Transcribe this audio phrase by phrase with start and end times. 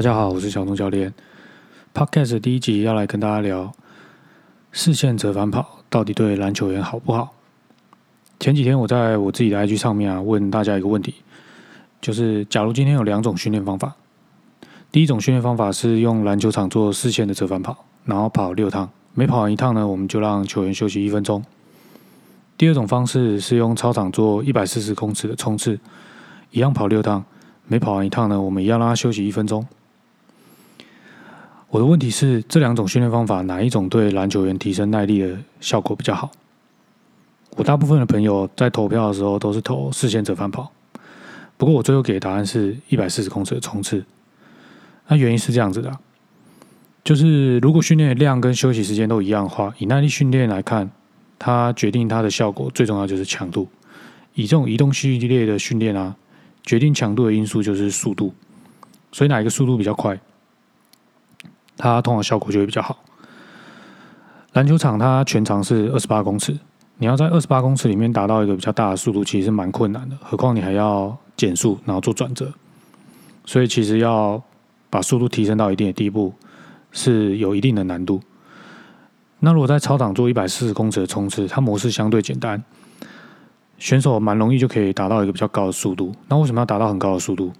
[0.00, 1.12] 大家好，我是小东教练。
[1.92, 3.70] Podcast 第一集要来跟大家聊
[4.72, 7.34] 视线折返跑到底对篮球员好不好？
[8.38, 11.16] 前几天我在我自己的 IG 上面啊，问大家一个问题，
[12.00, 13.94] 就是假如今天有两种训练方法，
[14.90, 21.44] 第一种训练方法是用篮球场做视线的折返跑，然后跑六趟，每跑完一趟呢，我们就让球员休息一分钟。
[22.56, 25.78] 第二种方式是用操场做一百四十公尺的冲刺，
[26.52, 27.22] 一样跑六趟，
[27.66, 29.66] 每跑完一趟呢，我们一样让他休息一分钟。
[31.70, 36.28] 我的问题是，这两种训练方法哪一种对篮球员提升耐力的效果比较好？
[37.56, 40.72] 我大部分的朋友在投票的时候都是投视线折返跑，
[41.56, 44.04] 不过我最后给的答案是一百四十公尺的冲刺。
[45.06, 45.96] 那原因是这样子的，
[47.04, 50.90] 就是如果训练量跟休息时间都一样的话，以耐力训练来看，
[51.38, 53.68] 它决定它的效果最重要就是强度。
[54.34, 56.16] 以这种移动系列的训练啊，
[56.64, 58.34] 决定强度的因素就是速度，
[59.12, 60.18] 所以哪一个速度比较快？
[61.80, 62.98] 它通常效果就会比较好。
[64.52, 66.54] 篮球场它全长是二十八公尺，
[66.98, 70.16] 你要在二十八公尺里面达到一个比较大的速度，其实是蛮困难的。
[70.20, 72.52] 何况你还要减速，然后做转折，
[73.46, 74.42] 所以其实要
[74.90, 76.34] 把速度提升到一定的地步，
[76.92, 78.20] 是有一定的难度。
[79.38, 82.62] 那如果在操场做一百四十公尺的冲刺，它模式相对简单，
[83.78, 86.12] 选手蛮容易就可以达到一个比较高的速度。
[86.28, 87.52] 那为什么要达到很高的速度？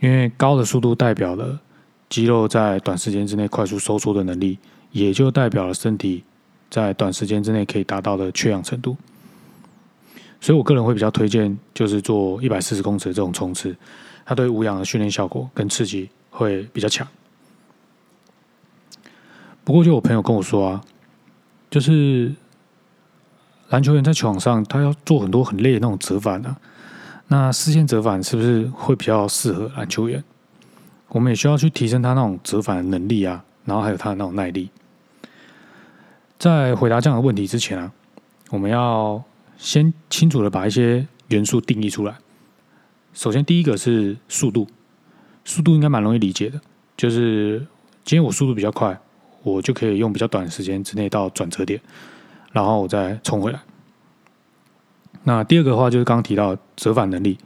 [0.00, 1.60] 因为高的速度代表了。
[2.08, 4.58] 肌肉在短时间之内快速收缩的能力，
[4.92, 6.22] 也就代表了身体
[6.70, 8.96] 在短时间之内可以达到的缺氧程度。
[10.40, 13.74] 所以我个人会比较推荐，就是做一百四十公尺这种冲刺，
[14.26, 17.06] 它对无氧的训练效果跟刺激会比较强。
[19.64, 20.84] 不过，就我朋友跟我说啊，
[21.70, 22.34] 就是
[23.70, 26.54] 篮球员在球场上，他要做很多很累的那种折返啊，
[27.28, 30.22] 那视线折返是不是会比较适合篮球员？
[31.14, 34.68] 我们也需要去提升他那种折返能力啊，然后还有他的那种耐力。
[36.36, 37.92] 在回答这样的问题之前啊，
[38.50, 39.22] 我们要
[39.56, 42.16] 先清楚的把一些元素定义出来。
[43.12, 44.66] 首先，第一个是速度，
[45.44, 46.60] 速度应该蛮容易理解的，
[46.96, 47.60] 就是
[48.04, 48.98] 今天我速度比较快，
[49.44, 51.80] 我就可以用比较短的时间之内到转折点，
[52.50, 53.60] 然后我再冲回来。
[55.22, 57.38] 那第二个的话就是刚刚提到折返能力，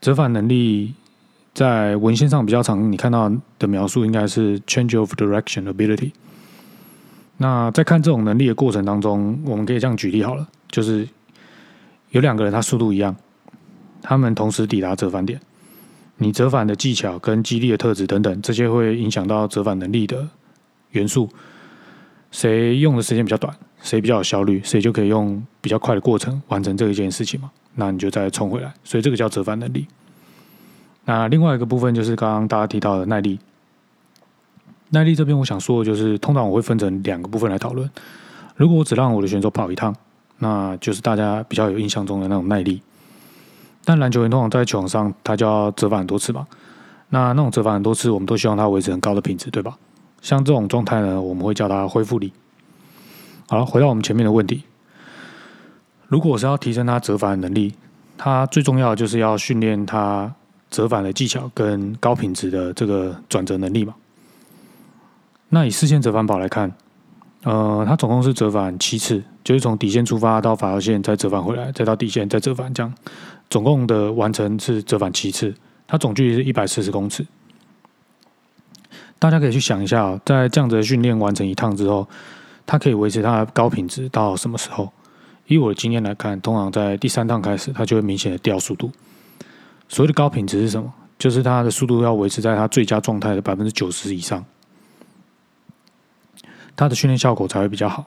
[0.00, 0.94] 折返能力。
[1.54, 6.12] 在文献上比较常你看到的描述应该是 change of direction ability。
[7.36, 11.08] 那在看这种能力的过程当中，我们可以这样举例好了，就是
[12.10, 13.16] 有两个人他速度一样，
[14.00, 15.40] 他们同时抵达折返点，
[16.18, 20.28] 你折返的技巧跟激励的特质等等，这些会影响到折返能力的
[20.90, 21.28] 元素。
[22.30, 27.50] 谁用的时间比较短，谁比较有效率，谁就可以用比较快的过程完成这一件事情嘛？
[27.74, 29.86] 那你就再冲回来，所以这个叫折返能力。
[31.04, 33.38] 那另外一个部分就是刚刚大家提到的耐力。
[34.90, 37.90] 耐力这边我想说的就是，通常我会分成两个部分来讨论。
[38.56, 39.96] 如果我只让我的选手跑一趟，
[40.38, 42.82] 那就是大家比较有印象中的那种耐力。
[43.84, 46.46] 但篮球员通常在球场上，他就要折返很多次嘛。
[47.08, 49.76] 那那种折返很多次，我们都希望他维持很高的品质，对吧？
[50.20, 52.32] 像这种状态呢，我们会叫它恢复力。
[53.48, 54.62] 好了，回到我们前面的问题，
[56.06, 57.74] 如果是要提升他折返的能力，
[58.16, 60.34] 他最重要的就是要训练他。
[60.72, 63.94] 折返的技巧跟高品质的这个转折能力嘛，
[65.50, 66.72] 那以视线折返跑来看，
[67.44, 72.92] 呃，它总共是折返七次，就是从底线出发到罚球线，再折返回来，再到底线，再折返，这样
[73.50, 75.54] 总共的完成是折返七次，
[75.86, 77.26] 它总距离是一百四十公尺。
[79.18, 82.08] 大家可以去想一下，在这样子的训练完成一趟之后，
[82.64, 84.90] 它可以维持它的高品质到什么时候？
[85.48, 88.90] 以我的经验来看，通常在第三趟开始，它就会明显的掉速度。
[89.92, 90.90] 所谓的高品质是什么？
[91.18, 94.42] 就是它的速度要维持在它最佳状态的百分之九十以上，
[96.74, 98.06] 它的训练效果才会比较好。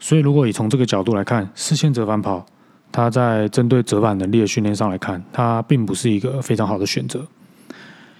[0.00, 2.44] 所以，如果你从这个角度来看，视线折返跑，
[2.90, 7.24] 它在针对折返能力的训练上来看，它并不是一个非常好的选择。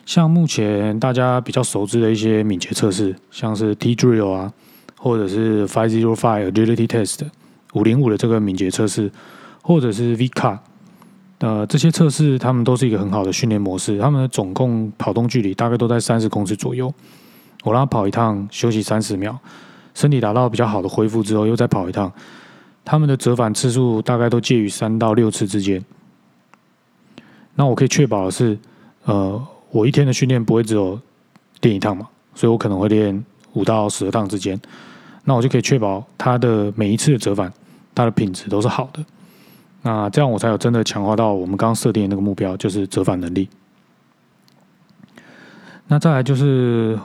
[0.06, 4.52] 像目前大家比较熟知的一些敏捷测试，像是 T Drill 啊，
[4.96, 7.28] 或者是 Five Zero Five Agility Test
[7.72, 9.10] 五零五的这个敏捷测试，
[9.60, 10.60] 或者是 V Cut。
[11.44, 13.98] 呃，这些测试他们都是一个很好的训练模式。
[13.98, 16.90] 他们的总共跑动距离大概都在三十公尺左右。
[17.64, 19.36] 我让他跑一趟，休息三十秒，
[19.92, 22.10] 身体达到比较好的恢复之后，又再跑一趟。
[22.82, 25.84] 他们的折返次数大概都介于三到六次之间。
[27.56, 28.58] 那我可以确保的是，
[29.04, 30.98] 呃，我一天的训练不会只有
[31.60, 34.58] 练一趟嘛，所以我可能会练五到十趟之间。
[35.24, 37.52] 那我就可以确保他的每一次的折返，
[37.94, 39.04] 它的品质都是好的。
[39.86, 43.50] 那这样我才有真的强化到我们刚设定的那个目标，就是折返能力。
[45.88, 46.98] 那再来就是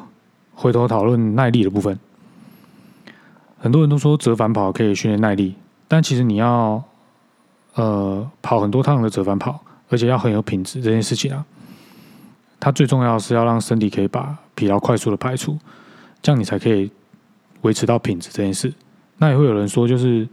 [0.53, 1.99] 回头讨论耐力的部分。
[3.57, 5.55] 很多人都说折返跑可以训练耐力，
[5.89, 6.81] 但其实你要
[7.73, 9.59] 呃跑很多趟的折返跑，
[9.89, 11.45] 而且要很有品质这件事情啊，
[12.61, 15.57] 它最重要是要让身体可以把疲劳快速的排除，
[16.21, 16.89] 这样你才可以
[17.63, 18.73] 维持到品质这件事。
[19.17, 20.25] 那也会有人说，就是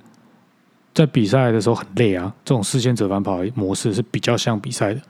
[0.97, 5.01] 在比赛的时候很累啊，这种事先折返跑模式是比较像比赛的。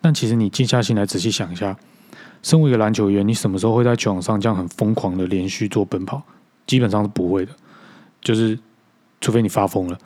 [0.00, 1.76] 但其实你静下心来仔细想一下，
[2.42, 6.22] 身为一个篮球员，你什么时候会在球场上这样很疯狂的连续做奔跑？
[6.66, 7.52] 基本上是不会的，
[8.22, 8.58] 就是
[9.20, 9.98] 除非你发疯了。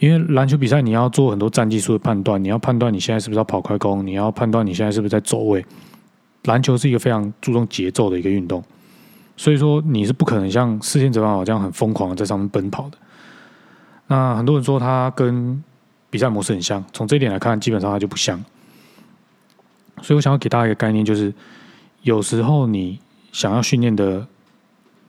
[0.00, 5.64] 因为篮球比赛你要做很多战技术的判断，你要判断你现在是不是要跑快攻，你要判断你现在是不是在走位。
[6.46, 8.60] 篮球是一个非常注重节奏的一个运动，
[9.36, 12.98] 所以说你是不可能像四线折返跑这样很疯狂的在上面奔跑的。
[14.06, 15.62] 那很多人说它跟
[16.10, 18.42] 比赛模式很像，从这一点来看，基本上它就不像。
[20.02, 21.32] 所以我想要给大家一个概念，就是
[22.02, 22.98] 有时候你
[23.30, 24.26] 想要训练的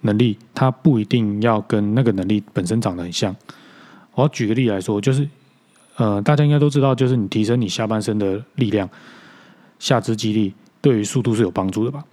[0.02, 3.36] 能力，它不一定要跟那个能力本身长得很像。
[4.14, 5.28] 我举个例来说，就是
[5.96, 8.88] 呃，大家应该都知道，就是你提升你下半身的力量，
[9.80, 12.04] 下肢肌力对于速度是有帮助的吧？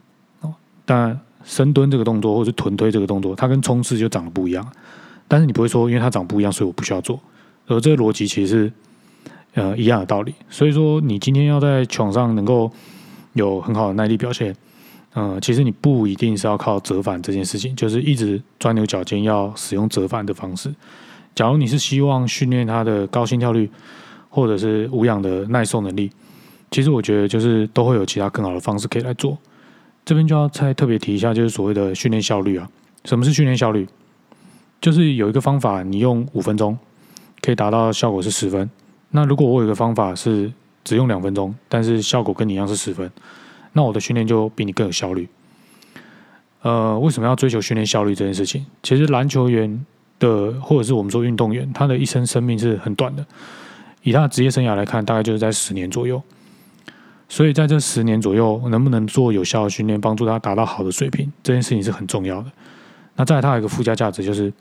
[0.40, 0.54] 哦，
[0.84, 4.66] 当然深蹲这个动作或者是臀推这个动作，它跟冲刺就长得不一样。
[5.30, 7.18] 但是你不会说，因为它长不一样，所以我不需要做。
[7.68, 8.72] 而这个逻辑其实是。
[9.54, 10.32] 呃，一样的道理。
[10.48, 12.70] 所以说，你今天要在场上能够
[13.32, 14.54] 有很好的耐力表现，
[15.12, 20.72] 呃，其实你不一定是要靠折返这件事情，就是一直钻牛角尖要使用折返的方式。
[21.34, 23.68] 假如你是希望训练他的高心跳率，
[24.28, 26.08] 或者是无氧的耐受能力，
[26.70, 29.36] 其实我觉得就是都会有其他更好的方式可以来做。
[30.04, 32.70] 这边就要再特别提一下，就是所谓的训练效率啊。
[33.04, 33.84] 什么是训练效率？
[34.80, 36.78] 就是有一个方法，你用五分钟
[37.42, 38.68] 可以达到效果是十分。
[39.10, 40.50] 那如果我有一个方法是
[40.84, 43.10] 只用两分钟，但是效果跟你一样是十分，
[43.72, 45.28] 那我的训练就比你更有效率。
[46.62, 48.64] 呃，为什么要追求训练效率这件事情？
[48.82, 49.84] 其实篮球员
[50.18, 53.24] 的或者是我们说运动员，他的一生生命是很短的，
[54.02, 56.22] 以他的职业生涯来看，大概就是在十年左右。
[57.28, 62.50] 所以在这十年左右，能不能做有效的训练，帮助他达到好的水平，这件事情是很重要的。
[63.14, 64.52] 那再来，它有一个附加价值，就是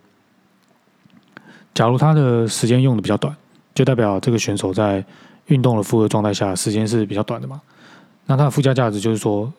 [1.74, 3.36] 假如他的时间用的比较短。
[3.76, 5.02] 就代表这个选手在
[5.46, 7.62] 运动的负荷状态下，时间是比较短的嘛？
[8.26, 9.50] 那它的附加价值就是说，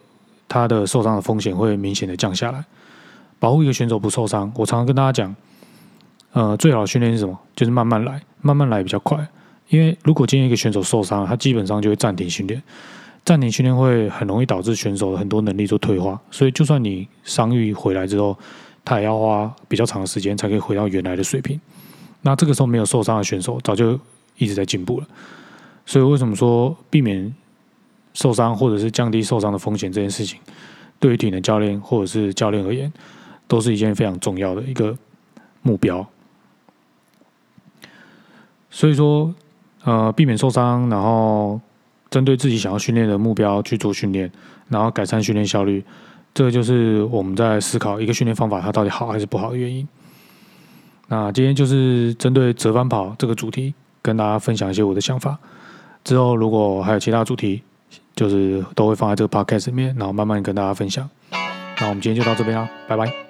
[0.46, 2.62] 他的受伤的风险会明显的降下来。
[3.38, 5.34] 保护一个选手不受伤，我常常跟大家讲，
[6.32, 7.38] 呃，最好的训练是什么？
[7.56, 9.26] 就是慢慢来，慢慢来比较快。
[9.68, 12.62] 因为如果今天一个选手受伤，他基本上就会暂停训练，
[13.24, 16.20] 暂停训练会很容易导致选手的很多能力都退化。
[16.30, 18.36] 所以，就算你伤愈回来之后，
[18.84, 21.58] 他也要花比较长的时间才可以回到原来的水平。
[22.22, 23.98] 那这个时候没有受伤的选手早就
[24.36, 25.06] 一直在进步了，
[25.86, 27.34] 所以为什么说避免
[28.12, 30.38] 受伤或者是降低受伤的风险这件事情，
[30.98, 32.92] 对于体能教练或者是教练而言，
[33.46, 34.96] 都是一件非常重要的一个
[35.62, 36.06] 目标。
[38.70, 39.34] 所以说，
[39.84, 41.60] 呃，避免受伤，然后
[42.08, 44.30] 针对自己想要训练的目标去做训练，
[44.68, 45.84] 然后改善训练效率，
[46.32, 49.86] 这个就是我们在思考一个训练方法它到底好还是不好的原因。
[51.12, 55.36] 那今天就是针对折返跑这个主题，跟大家分享一些我的想法。
[56.04, 57.62] 之后如果还有其他主题，
[58.14, 61.10] 就是都会放在这个 podcast 里面，然后慢慢跟大家分享。
[61.80, 63.29] 那我们今天就到这边啦，拜拜。